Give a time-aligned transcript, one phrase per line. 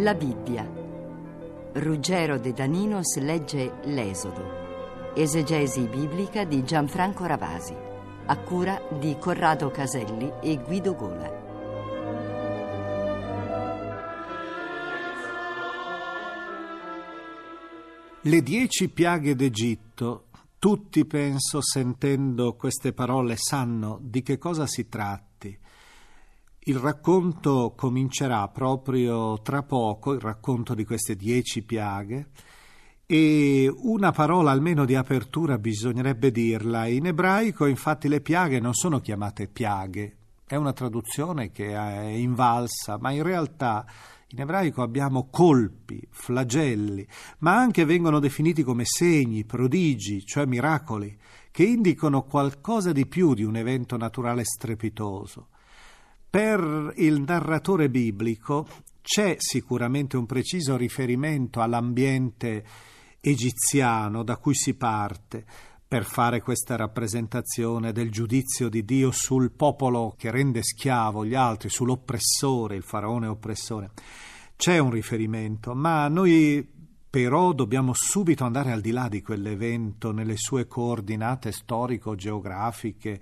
[0.00, 0.66] La Bibbia.
[1.74, 5.12] Ruggero De Daninos legge L'Esodo.
[5.14, 7.74] Esegesi biblica di Gianfranco Ravasi.
[8.24, 11.30] A cura di Corrado Caselli e Guido Gola.
[18.22, 20.28] Le dieci piaghe d'Egitto.
[20.58, 25.59] Tutti, penso, sentendo queste parole, sanno di che cosa si tratti.
[26.64, 32.28] Il racconto comincerà proprio tra poco, il racconto di queste dieci piaghe,
[33.06, 36.86] e una parola almeno di apertura bisognerebbe dirla.
[36.86, 42.98] In ebraico, infatti, le piaghe non sono chiamate piaghe, è una traduzione che è invalsa,
[43.00, 43.86] ma in realtà
[44.28, 47.06] in ebraico abbiamo colpi, flagelli,
[47.38, 51.18] ma anche vengono definiti come segni, prodigi, cioè miracoli,
[51.50, 55.48] che indicano qualcosa di più di un evento naturale strepitoso.
[56.30, 58.64] Per il narratore biblico
[59.02, 62.64] c'è sicuramente un preciso riferimento all'ambiente
[63.18, 65.44] egiziano da cui si parte
[65.88, 71.68] per fare questa rappresentazione del giudizio di Dio sul popolo che rende schiavo gli altri,
[71.68, 73.90] sull'oppressore, il faraone oppressore.
[74.54, 76.64] C'è un riferimento, ma noi
[77.10, 83.20] però dobbiamo subito andare al di là di quell'evento nelle sue coordinate storico-geografiche,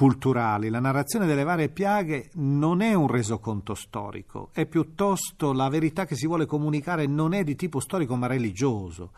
[0.00, 0.70] culturali.
[0.70, 6.16] La narrazione delle varie piaghe non è un resoconto storico, è piuttosto la verità che
[6.16, 9.12] si vuole comunicare non è di tipo storico ma religioso.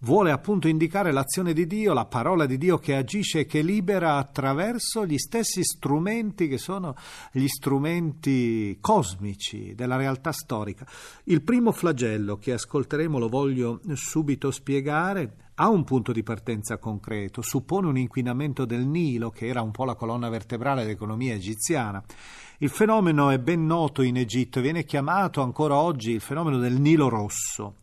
[0.00, 4.16] Vuole appunto indicare l'azione di Dio, la parola di Dio che agisce e che libera
[4.16, 6.94] attraverso gli stessi strumenti che sono
[7.32, 10.86] gli strumenti cosmici della realtà storica.
[11.24, 17.40] Il primo flagello che ascolteremo lo voglio subito spiegare ha un punto di partenza concreto,
[17.40, 22.02] suppone un inquinamento del Nilo, che era un po' la colonna vertebrale dell'economia egiziana.
[22.58, 27.08] Il fenomeno è ben noto in Egitto viene chiamato ancora oggi il fenomeno del Nilo
[27.08, 27.76] rosso.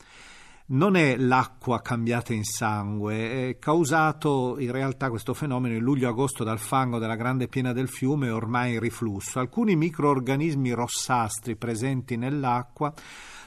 [0.66, 6.60] Non è l'acqua cambiata in sangue, è causato in realtà questo fenomeno in luglio-agosto dal
[6.60, 9.40] fango della grande piena del fiume ormai in riflusso.
[9.40, 12.94] Alcuni microorganismi rossastri presenti nell'acqua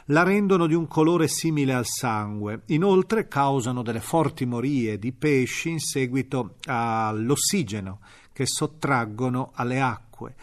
[0.06, 2.62] la rendono di un colore simile al sangue.
[2.66, 8.00] Inoltre causano delle forti morie di pesci in seguito all'ossigeno
[8.32, 10.34] che sottraggono alle acque.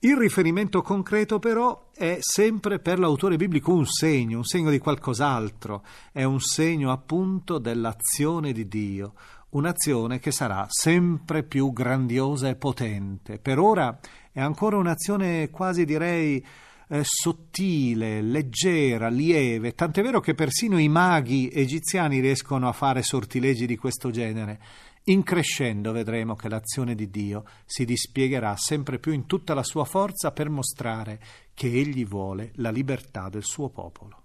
[0.00, 5.82] Il riferimento concreto però è sempre per l'autore biblico un segno, un segno di qualcos'altro,
[6.12, 9.14] è un segno appunto dell'azione di Dio,
[9.50, 13.38] un'azione che sarà sempre più grandiosa e potente.
[13.38, 13.98] Per ora
[14.30, 16.44] è ancora un'azione quasi direi
[16.88, 23.66] eh, sottile, leggera, lieve, tant'è vero che persino i maghi egiziani riescono a fare sortilegi
[23.66, 24.60] di questo genere.
[25.04, 29.84] In crescendo vedremo che l'azione di Dio si dispiegherà sempre più in tutta la sua
[29.84, 31.20] forza per mostrare
[31.52, 34.23] che Egli vuole la libertà del suo popolo.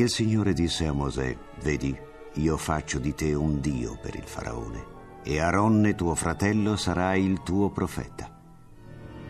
[0.00, 1.94] Il Signore disse a Mosè, vedi,
[2.36, 4.82] io faccio di te un Dio per il faraone,
[5.22, 8.34] e Aronne tuo fratello sarà il tuo profeta.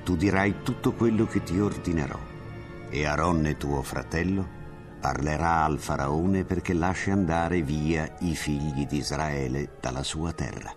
[0.05, 2.21] Tu dirai tutto quello che ti ordinerò,
[2.89, 4.47] e Aronne tuo fratello
[5.01, 10.73] parlerà al faraone perché lasci andare via i figli di Israele dalla sua terra.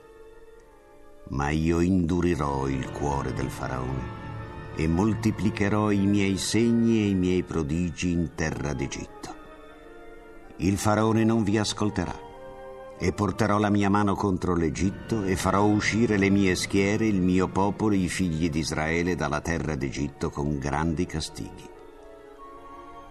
[1.29, 4.21] Ma io indurirò il cuore del faraone
[4.75, 9.42] e moltiplicherò i miei segni e i miei prodigi in terra d'Egitto.
[10.57, 12.31] Il faraone non vi ascolterà
[12.97, 17.47] e porterò la mia mano contro l'Egitto e farò uscire le mie schiere, il mio
[17.47, 21.69] popolo, i figli di Israele dalla terra d'Egitto con grandi castighi.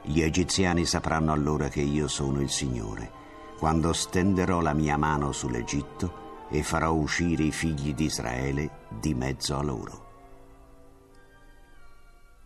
[0.04, 3.10] Gli egiziani sapranno allora che io sono il Signore,
[3.58, 9.56] quando stenderò la mia mano sull'Egitto e farò uscire i figli di Israele di mezzo
[9.56, 10.06] a loro.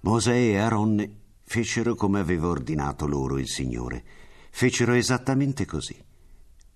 [0.00, 1.10] Mosè e Aaronne
[1.42, 4.04] fecero come aveva ordinato loro il Signore,
[4.56, 6.02] fecero esattamente così.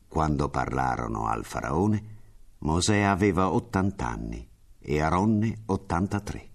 [0.06, 2.18] Quando parlarono al faraone,
[2.58, 4.46] Mosè aveva 80 anni
[4.78, 6.50] e Aaronne 83.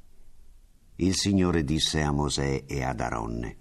[0.98, 3.57] Il Signore disse a Mosè e ad Aaronne,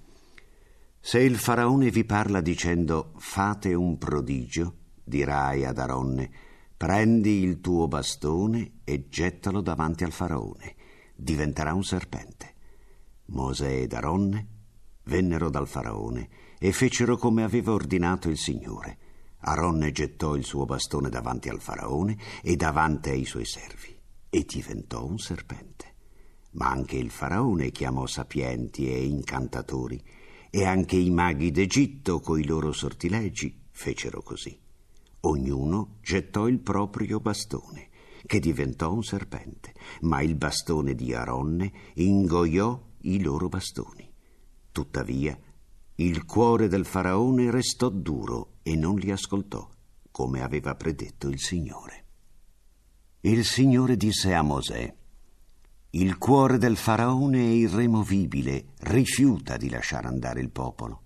[1.01, 6.31] se il faraone vi parla dicendo fate un prodigio, dirai ad Aronne,
[6.77, 10.75] prendi il tuo bastone e gettalo davanti al faraone,
[11.17, 12.53] diventerà un serpente.
[13.29, 14.54] Mosè ed Aronne
[15.05, 16.29] vennero dal faraone
[16.59, 18.99] e fecero come aveva ordinato il Signore.
[19.47, 23.95] Aronne gettò il suo bastone davanti al faraone e davanti ai suoi servi
[24.31, 25.93] e diventò un serpente.
[26.53, 30.03] Ma anche il faraone chiamò sapienti e incantatori
[30.51, 34.57] e anche i maghi d'Egitto coi loro sortilegi fecero così.
[35.21, 37.89] Ognuno gettò il proprio bastone,
[38.25, 39.73] che diventò un serpente,
[40.03, 44.04] ma il bastone di Aronne ingoiò i loro bastoni.
[44.75, 45.39] Tuttavia,
[45.95, 49.71] il cuore del faraone restò duro e non li ascoltò,
[50.11, 52.05] come aveva predetto il Signore.
[53.21, 54.93] Il Signore disse a Mosè,
[55.91, 61.03] il cuore del faraone è irremovibile, rifiuta di lasciare andare il popolo.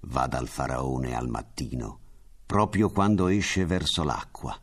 [0.00, 2.00] Va dal faraone al mattino,
[2.44, 4.54] proprio quando esce verso l'acqua.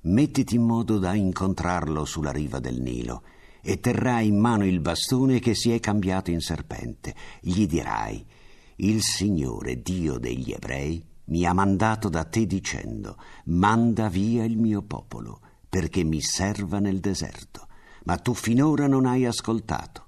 [0.00, 3.22] Mettiti in modo da incontrarlo sulla riva del Nilo
[3.68, 7.14] e terrai in mano il bastone che si è cambiato in serpente.
[7.40, 8.24] Gli dirai,
[8.76, 13.16] il Signore, Dio degli ebrei, mi ha mandato da te dicendo,
[13.46, 17.66] manda via il mio popolo, perché mi serva nel deserto
[18.08, 20.06] ma tu finora non hai ascoltato.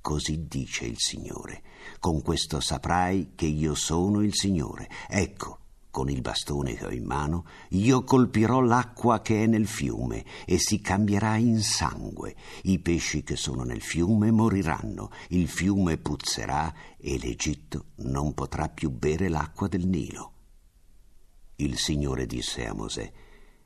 [0.00, 1.62] Così dice il Signore.
[1.98, 4.88] Con questo saprai che io sono il Signore.
[5.08, 5.58] Ecco,
[5.94, 10.58] con il bastone che ho in mano, io colpirò l'acqua che è nel fiume e
[10.58, 12.34] si cambierà in sangue.
[12.62, 18.90] I pesci che sono nel fiume moriranno, il fiume puzzerà e l'Egitto non potrà più
[18.90, 20.32] bere l'acqua del Nilo.
[21.56, 23.12] Il Signore disse a Mosè,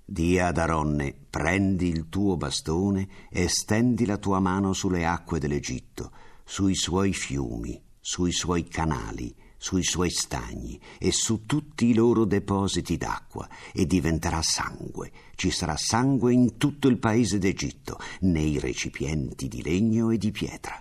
[0.04, 6.12] Dì ad Aronne, prendi il tuo bastone e stendi la tua mano sulle acque dell'Egitto,
[6.44, 12.96] sui suoi fiumi, sui suoi canali, sui suoi stagni e su tutti i loro depositi
[12.96, 15.10] d'acqua, e diventerà sangue.
[15.34, 20.80] Ci sarà sangue in tutto il paese d'Egitto, nei recipienti di legno e di pietra.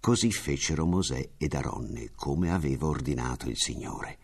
[0.00, 4.18] Così fecero Mosè ed Aronne, come aveva ordinato il Signore.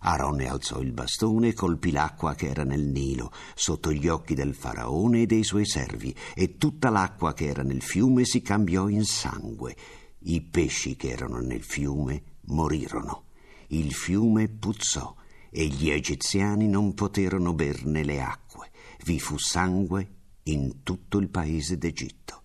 [0.00, 4.54] Aronne alzò il bastone e colpì l'acqua che era nel Nilo, sotto gli occhi del
[4.54, 9.04] faraone e dei suoi servi, e tutta l'acqua che era nel fiume si cambiò in
[9.04, 9.76] sangue.
[10.20, 13.24] I pesci che erano nel fiume morirono.
[13.68, 15.14] Il fiume puzzò
[15.50, 18.70] e gli egiziani non poterono berne le acque.
[19.04, 22.42] Vi fu sangue in tutto il paese d'Egitto.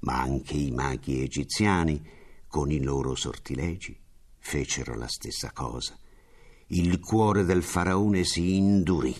[0.00, 2.02] Ma anche i maghi egiziani,
[2.48, 3.98] con i loro sortilegi,
[4.38, 5.96] fecero la stessa cosa
[6.68, 9.14] il cuore del faraone si indurì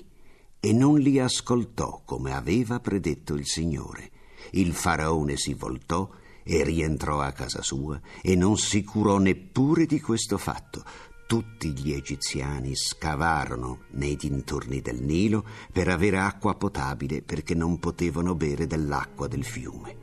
[0.58, 4.10] e non li ascoltò come aveva predetto il Signore.
[4.52, 6.08] Il faraone si voltò
[6.44, 10.84] e rientrò a casa sua e non si curò neppure di questo fatto.
[11.26, 18.34] Tutti gli egiziani scavarono nei dintorni del Nilo per avere acqua potabile perché non potevano
[18.34, 19.96] bere dell'acqua del fiume.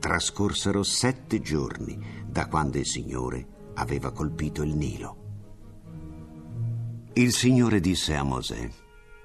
[0.00, 5.16] Trascorsero sette giorni da quando il Signore aveva colpito il Nilo.
[7.12, 8.68] Il Signore disse a Mosè,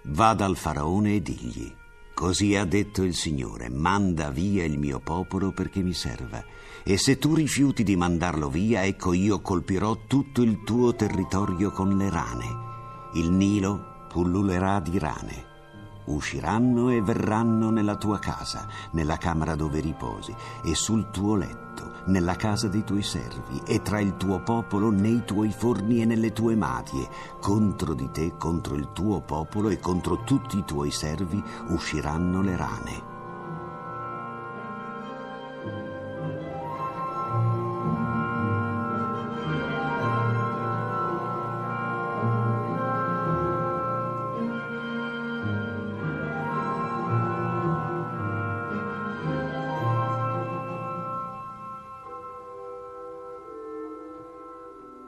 [0.05, 1.73] va dal faraone e digli,
[2.15, 6.43] così ha detto il Signore, manda via il mio popolo perché mi serva.
[6.83, 11.95] E se tu rifiuti di mandarlo via, ecco io colpirò tutto il tuo territorio con
[11.95, 12.45] le rane.
[13.13, 15.44] Il Nilo pullulerà di rane.
[16.05, 22.35] Usciranno e verranno nella tua casa, nella camera dove riposi, e sul tuo letto, nella
[22.35, 26.55] casa dei tuoi servi, e tra il tuo popolo, nei tuoi forni e nelle tue
[26.55, 27.09] madie.
[27.39, 32.55] Contro di te, contro il tuo popolo e contro tutti i tuoi servi usciranno le
[32.55, 33.14] rane.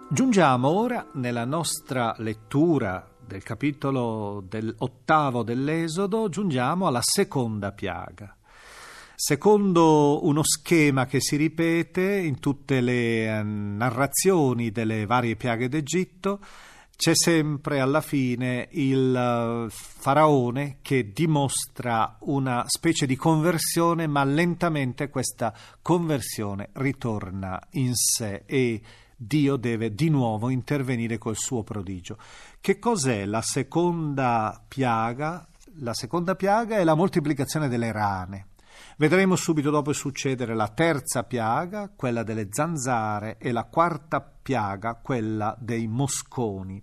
[0.09, 8.33] Giungiamo ora nella nostra lettura del capitolo del ottavo dell'Esodo, giungiamo alla seconda piaga.
[9.13, 16.39] Secondo uno schema che si ripete in tutte le eh, narrazioni delle varie piaghe d'Egitto,
[16.95, 25.09] c'è sempre alla fine il eh, faraone che dimostra una specie di conversione, ma lentamente
[25.09, 28.81] questa conversione ritorna in sé e
[29.19, 32.17] Dio deve di nuovo intervenire col suo prodigio.
[32.61, 35.47] Che cos'è la seconda piaga?
[35.79, 38.49] La seconda piaga è la moltiplicazione delle rane.
[38.97, 45.55] Vedremo subito dopo succedere la terza piaga, quella delle zanzare, e la quarta piaga, quella
[45.59, 46.81] dei mosconi.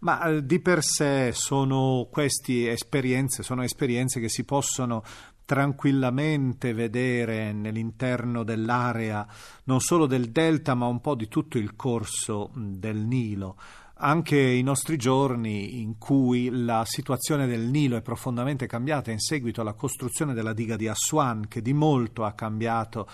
[0.00, 5.02] Ma eh, di per sé sono queste esperienze, sono esperienze che si possono
[5.44, 9.26] tranquillamente vedere nell'interno dell'area
[9.64, 13.56] non solo del delta ma un po' di tutto il corso del Nilo.
[13.96, 19.60] Anche i nostri giorni in cui la situazione del Nilo è profondamente cambiata in seguito
[19.60, 23.06] alla costruzione della diga di Aswan che di molto ha cambiato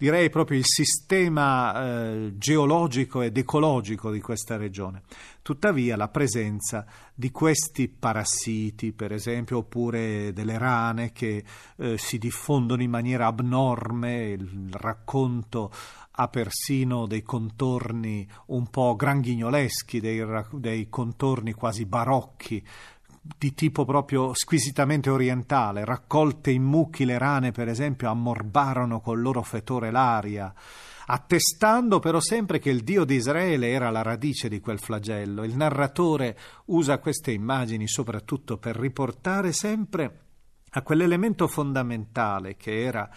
[0.00, 5.02] direi proprio il sistema eh, geologico ed ecologico di questa regione.
[5.42, 11.44] Tuttavia la presenza di questi parassiti, per esempio, oppure delle rane che
[11.76, 15.70] eh, si diffondono in maniera abnorme, il racconto
[16.20, 20.22] ha persino dei contorni un po' granghignoloschi, dei,
[20.52, 22.62] dei contorni quasi barocchi,
[23.38, 29.42] di tipo proprio squisitamente orientale, raccolte in mucchi le rane, per esempio, ammorbarono col loro
[29.42, 30.52] fetore l'aria,
[31.06, 35.42] attestando però sempre che il Dio di Israele era la radice di quel flagello.
[35.42, 36.36] Il narratore
[36.66, 40.28] usa queste immagini soprattutto per riportare sempre
[40.70, 43.10] a quell'elemento fondamentale che era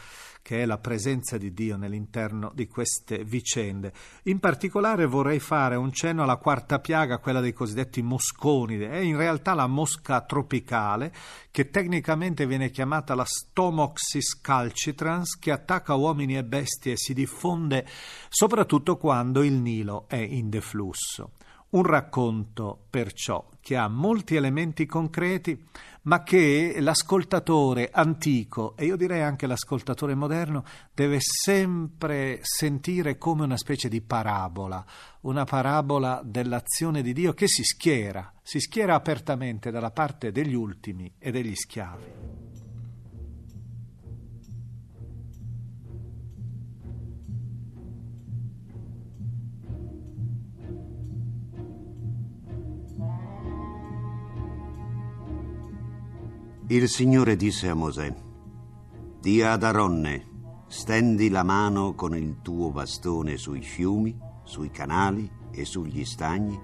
[0.44, 3.94] che è la presenza di Dio nell'interno di queste vicende.
[4.24, 9.16] In particolare vorrei fare un cenno alla quarta piaga, quella dei cosiddetti mosconi, è in
[9.16, 11.14] realtà la mosca tropicale
[11.50, 17.88] che tecnicamente viene chiamata la Stomoxis calcitrans che attacca uomini e bestie e si diffonde
[18.28, 21.32] soprattutto quando il Nilo è in deflusso.
[21.70, 25.66] Un racconto, perciò, che ha molti elementi concreti,
[26.04, 33.58] ma che l'ascoltatore antico e io direi anche l'ascoltatore moderno deve sempre sentire come una
[33.58, 34.84] specie di parabola,
[35.22, 41.14] una parabola dell'azione di Dio che si schiera, si schiera apertamente dalla parte degli ultimi
[41.18, 42.53] e degli schiavi.
[56.68, 58.16] Il Signore disse a Mosè,
[59.20, 65.66] Di ad Aronne, stendi la mano con il tuo bastone sui fiumi, sui canali e
[65.66, 66.58] sugli stagni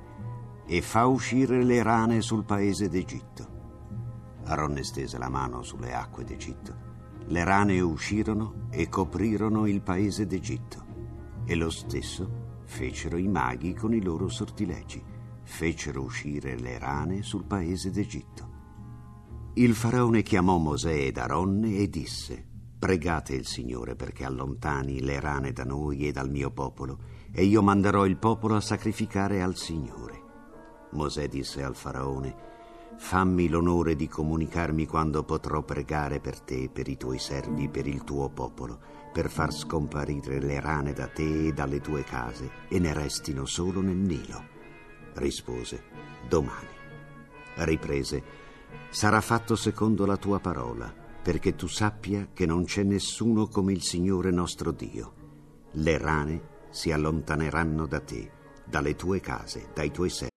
[0.66, 3.48] e fa uscire le rane sul paese d'Egitto.
[4.46, 6.74] Aronne stese la mano sulle acque d'Egitto.
[7.26, 10.86] Le rane uscirono e coprirono il paese d'Egitto.
[11.44, 15.04] E lo stesso fecero i maghi con i loro sortilegi.
[15.44, 18.49] Fecero uscire le rane sul paese d'Egitto.
[19.56, 22.46] Il faraone chiamò Mosè ed Aronne e disse:
[22.78, 27.00] Pregate il Signore perché allontani le rane da noi e dal mio popolo,
[27.32, 30.22] e io manderò il popolo a sacrificare al Signore.
[30.92, 32.36] Mosè disse al faraone:
[32.98, 38.04] Fammi l'onore di comunicarmi quando potrò pregare per te, per i tuoi servi, per il
[38.04, 38.80] tuo popolo,
[39.12, 43.82] per far scomparire le rane da te e dalle tue case, e ne restino solo
[43.82, 44.42] nel Nilo.
[45.16, 45.84] Rispose:
[46.30, 46.78] Domani.
[47.56, 48.48] Riprese:
[48.90, 53.84] sarà fatto secondo la tua parola, perché tu sappia che non c'è nessuno come il
[53.84, 55.14] Signore nostro Dio.
[55.74, 58.32] Le rane si allontaneranno da te,
[58.66, 60.28] dalle tue case, dai tuoi servi.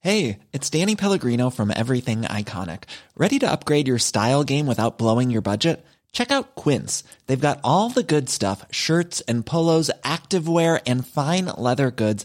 [0.00, 2.84] Hey, it's Danny Pellegrino from Everything Iconic.
[3.16, 5.84] Ready to upgrade your style game without blowing your budget?
[6.12, 7.02] Check out Quince.
[7.26, 12.24] They've got all the good stuff, shirts and polos, activewear and fine leather goods,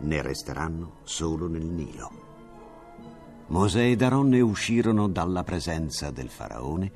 [0.00, 2.28] ne resteranno solo nel Nilo.
[3.48, 6.92] Mosè ed Aronne uscirono dalla presenza del faraone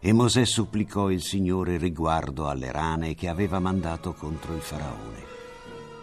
[0.00, 5.36] e Mosè supplicò il Signore riguardo alle rane che aveva mandato contro il faraone.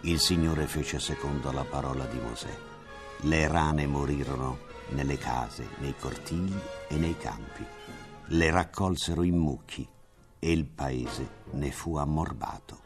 [0.02, 2.56] Il Signore fece secondo la parola di Mosè.
[3.22, 4.60] Le rane morirono
[4.90, 6.54] nelle case, nei cortili
[6.88, 7.66] e nei campi.
[8.28, 9.88] Le raccolsero in mucchi
[10.38, 12.85] e il paese ne fu ammorbato.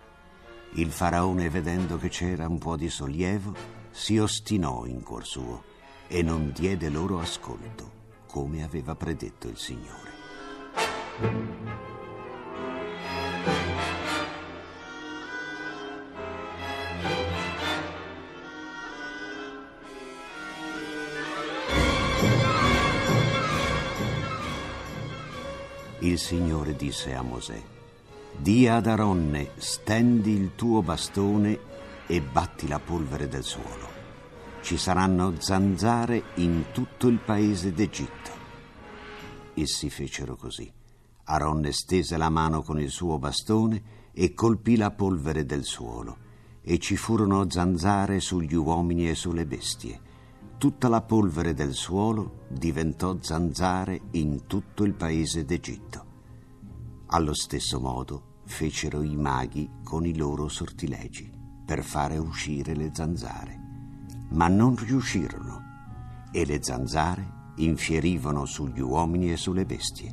[0.73, 3.53] Il faraone, vedendo che c'era un po' di sollievo,
[3.91, 5.63] si ostinò in cuor suo
[6.07, 7.91] e non diede loro ascolto,
[8.27, 10.17] come aveva predetto il Signore.
[25.99, 27.61] Il Signore disse a Mosè,
[28.41, 31.59] Di ad Aronne, stendi il tuo bastone
[32.07, 33.87] e batti la polvere del suolo.
[34.61, 38.31] Ci saranno zanzare in tutto il paese d'Egitto.
[39.55, 40.71] Essi fecero così.
[41.25, 46.17] Aronne stese la mano con il suo bastone e colpì la polvere del suolo,
[46.61, 49.99] e ci furono zanzare sugli uomini e sulle bestie.
[50.57, 56.05] Tutta la polvere del suolo diventò zanzare in tutto il paese d'Egitto.
[57.07, 61.31] Allo stesso modo fecero i maghi con i loro sortilegi
[61.63, 63.57] per fare uscire le zanzare,
[64.31, 65.61] ma non riuscirono
[66.31, 70.11] e le zanzare infierivano sugli uomini e sulle bestie.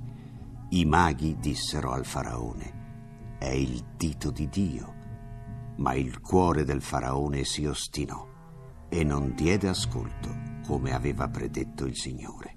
[0.69, 4.95] I maghi dissero al faraone, è il dito di Dio,
[5.77, 8.29] ma il cuore del faraone si ostinò
[8.89, 12.55] e non diede ascolto come aveva predetto il Signore.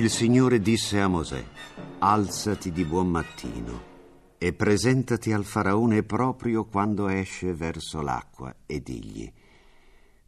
[0.00, 1.44] Il Signore disse a Mosè,
[1.98, 3.82] alzati di buon mattino
[4.38, 9.30] e presentati al faraone proprio quando esce verso l'acqua e digli,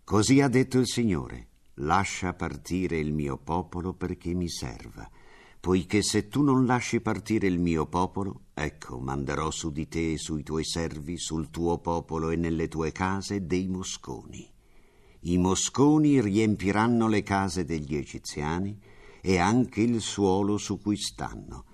[0.04, 5.08] così ha detto il Signore, lascia partire il mio popolo perché mi serva,
[5.58, 10.18] poiché se tu non lasci partire il mio popolo, ecco, manderò su di te e
[10.18, 14.46] sui tuoi servi, sul tuo popolo e nelle tue case dei mosconi.
[15.20, 18.78] I mosconi riempiranno le case degli egiziani,
[19.22, 21.64] e anche il suolo su cui stanno,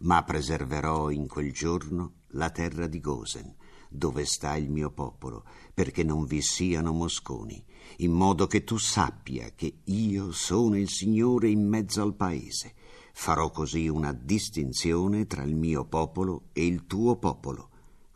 [0.00, 3.56] ma preserverò in quel giorno la terra di Gosen,
[3.88, 7.64] dove sta il mio popolo, perché non vi siano mosconi,
[7.98, 12.74] in modo che tu sappia che io sono il Signore in mezzo al paese.
[13.12, 17.70] Farò così una distinzione tra il mio popolo e il tuo popolo.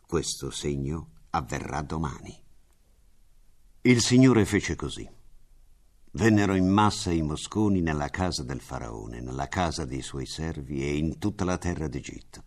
[0.05, 2.39] Questo segno avverrà domani.
[3.81, 5.14] Il Signore fece così.
[6.15, 10.95] Vennero in massa i mosconi nella casa del faraone, nella casa dei suoi servi e
[10.95, 12.41] in tutta la terra d'Egitto.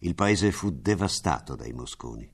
[0.00, 2.30] Il paese fu devastato dai mosconi.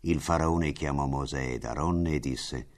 [0.00, 2.68] Il faraone chiamò Mosè ed Aronne e disse: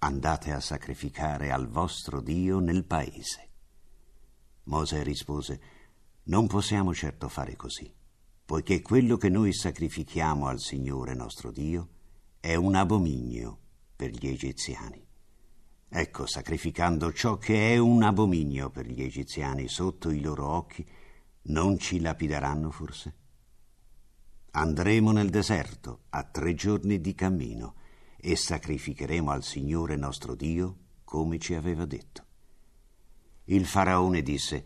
[0.00, 3.48] Andate a sacrificare al vostro Dio nel paese.
[4.64, 5.60] Mosè rispose:
[6.24, 7.90] Non possiamo certo fare così,
[8.44, 11.88] poiché quello che noi sacrifichiamo al Signore nostro Dio
[12.38, 13.58] è un abominio
[13.96, 15.05] per gli egiziani.
[15.88, 20.86] Ecco, sacrificando ciò che è un abominio per gli egiziani sotto i loro occhi,
[21.42, 23.14] non ci lapideranno forse?
[24.50, 27.74] Andremo nel deserto a tre giorni di cammino
[28.16, 32.24] e sacrificheremo al Signore nostro Dio come ci aveva detto.
[33.44, 34.64] Il faraone disse,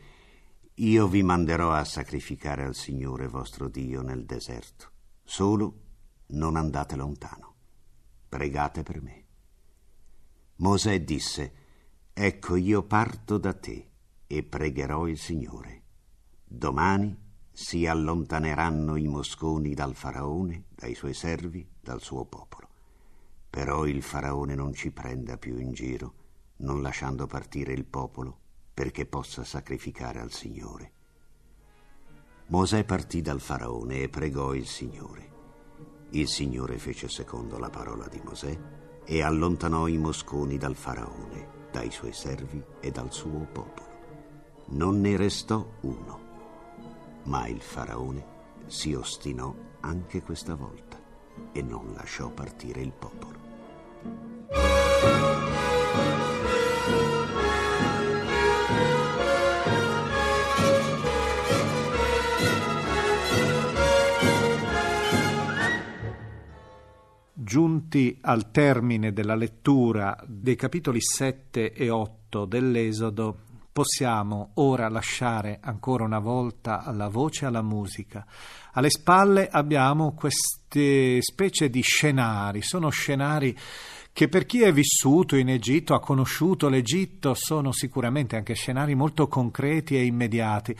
[0.74, 4.90] Io vi manderò a sacrificare al Signore vostro Dio nel deserto,
[5.22, 5.80] solo
[6.28, 7.54] non andate lontano.
[8.28, 9.19] Pregate per me.
[10.60, 11.52] Mosè disse,
[12.12, 13.88] Ecco io parto da te
[14.26, 15.82] e pregherò il Signore.
[16.44, 17.16] Domani
[17.50, 22.68] si allontaneranno i mosconi dal faraone, dai suoi servi, dal suo popolo.
[23.48, 26.14] Però il faraone non ci prenda più in giro,
[26.56, 28.38] non lasciando partire il popolo,
[28.74, 30.92] perché possa sacrificare al Signore.
[32.48, 35.28] Mosè partì dal faraone e pregò il Signore.
[36.10, 41.90] Il Signore fece secondo la parola di Mosè e allontanò i mosconi dal faraone, dai
[41.90, 43.88] suoi servi e dal suo popolo.
[44.66, 46.20] Non ne restò uno.
[47.24, 48.24] Ma il faraone
[48.66, 50.96] si ostinò anche questa volta
[51.50, 53.38] e non lasciò partire il popolo.
[67.50, 73.38] Giunti al termine della lettura dei capitoli 7 e 8 dell'Esodo,
[73.72, 78.24] possiamo ora lasciare ancora una volta alla voce alla musica.
[78.74, 83.58] Alle spalle abbiamo queste specie di scenari, sono scenari
[84.12, 89.26] che per chi è vissuto in Egitto, ha conosciuto l'Egitto, sono sicuramente anche scenari molto
[89.26, 90.72] concreti e immediati,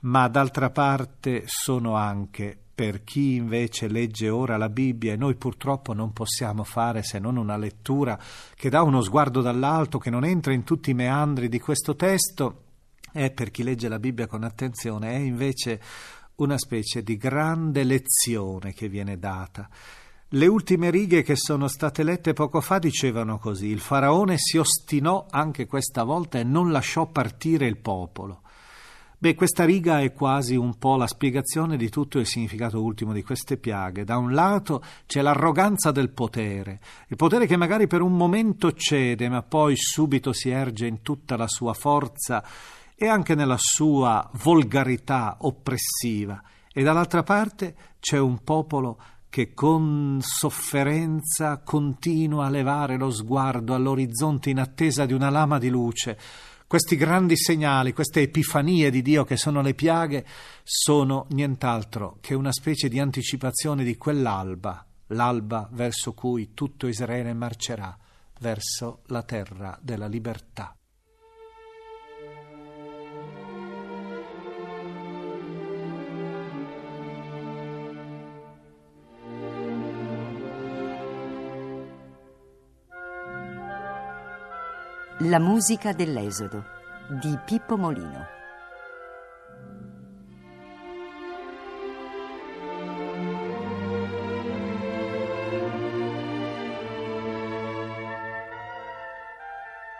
[0.00, 5.94] ma d'altra parte sono anche per chi invece legge ora la Bibbia e noi purtroppo
[5.94, 8.20] non possiamo fare se non una lettura
[8.54, 12.64] che dà uno sguardo dall'alto, che non entra in tutti i meandri di questo testo,
[13.12, 15.80] è per chi legge la Bibbia con attenzione, è invece
[16.34, 19.70] una specie di grande lezione che viene data.
[20.28, 25.24] Le ultime righe che sono state lette poco fa dicevano così: Il faraone si ostinò
[25.30, 28.42] anche questa volta e non lasciò partire il popolo.
[29.18, 33.22] Beh, questa riga è quasi un po' la spiegazione di tutto il significato ultimo di
[33.22, 34.04] queste piaghe.
[34.04, 39.30] Da un lato c'è l'arroganza del potere, il potere che magari per un momento cede,
[39.30, 42.44] ma poi subito si erge in tutta la sua forza
[42.94, 46.42] e anche nella sua volgarità oppressiva.
[46.70, 48.98] E dall'altra parte c'è un popolo
[49.30, 55.70] che con sofferenza continua a levare lo sguardo all'orizzonte in attesa di una lama di
[55.70, 56.18] luce
[56.66, 60.26] questi grandi segnali, queste epifanie di Dio che sono le piaghe,
[60.62, 67.96] sono nient'altro che una specie di anticipazione di quell'alba, l'alba verso cui tutto Israele marcerà,
[68.40, 70.75] verso la terra della libertà.
[85.20, 86.62] La musica dell'Esodo
[87.08, 88.26] di Pippo Molino.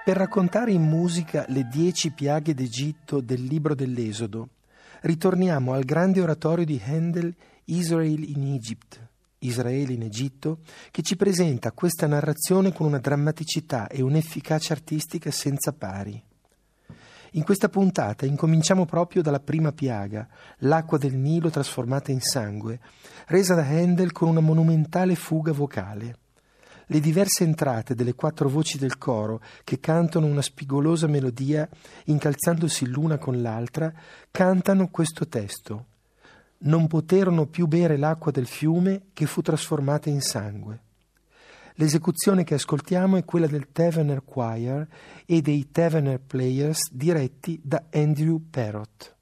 [0.04, 4.50] Per raccontare in musica le dieci piaghe d'Egitto del libro dell'Esodo,
[5.00, 9.05] ritorniamo al grande oratorio di Handel Israel in Egypt
[9.40, 15.72] Israele in Egitto, che ci presenta questa narrazione con una drammaticità e un'efficacia artistica senza
[15.72, 16.22] pari.
[17.32, 20.26] In questa puntata incominciamo proprio dalla prima piaga,
[20.58, 22.80] l'acqua del Nilo trasformata in sangue,
[23.26, 26.18] resa da Handel con una monumentale fuga vocale.
[26.86, 31.68] Le diverse entrate delle quattro voci del coro, che cantano una spigolosa melodia
[32.04, 33.92] incalzandosi l'una con l'altra,
[34.30, 35.86] cantano questo testo
[36.58, 40.80] non poterono più bere l'acqua del fiume che fu trasformata in sangue.
[41.74, 44.86] L'esecuzione che ascoltiamo è quella del Taverner Choir
[45.26, 49.15] e dei Taverner Players diretti da Andrew Parrott.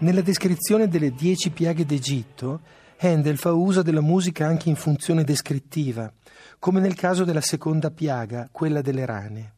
[0.00, 2.60] Nella descrizione delle dieci piaghe d'Egitto,
[2.98, 6.12] Handel fa uso della musica anche in funzione descrittiva,
[6.60, 9.54] come nel caso della seconda piaga, quella delle rane.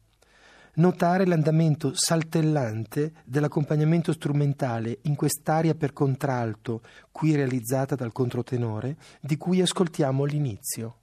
[0.75, 9.61] Notare l'andamento saltellante dell'accompagnamento strumentale in quest'aria per contralto, qui realizzata dal controtenore, di cui
[9.61, 11.00] ascoltiamo l'inizio.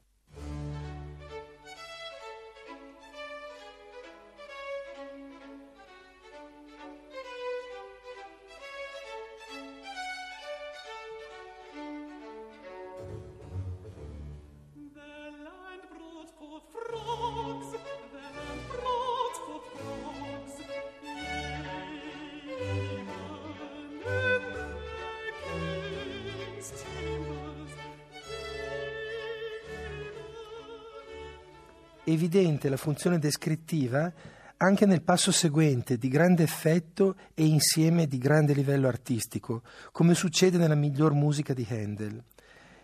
[32.13, 34.13] Evidente la funzione descrittiva
[34.61, 40.59] anche nel passo seguente di grande effetto e insieme di grande livello artistico, come succede
[40.59, 42.21] nella miglior musica di Handel.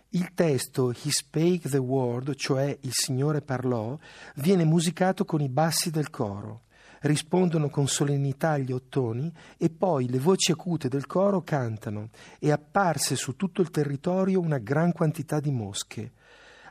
[0.09, 3.97] Il testo He spake the word, cioè il Signore parlò,
[4.35, 6.61] viene musicato con i bassi del coro.
[7.01, 12.09] Rispondono con solennità gli ottoni e poi le voci acute del coro cantano
[12.39, 16.11] e apparse su tutto il territorio una gran quantità di mosche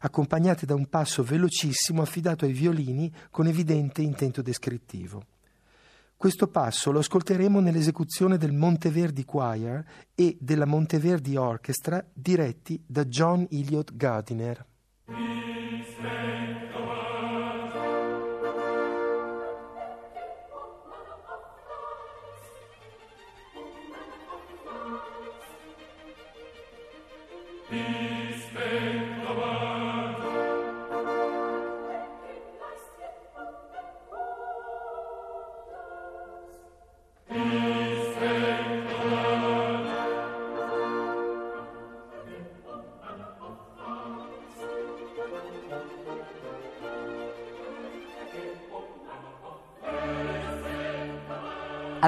[0.04, 5.24] accompagnate da un passo velocissimo affidato ai violini con evidente intento descrittivo.
[6.14, 13.46] Questo passo lo ascolteremo nell'esecuzione del Monteverdi Choir e della Monteverdi Orchestra diretti da John
[13.50, 14.64] Elliott Gardiner.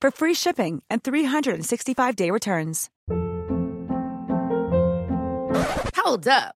[0.00, 2.90] for free shipping and 365-day returns.
[5.96, 6.59] Hold up.